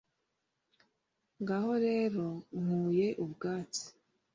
Ngaho 1.41 1.71
rero 1.85 2.25
nkuye 2.59 3.07
ubwatsi 3.23 3.85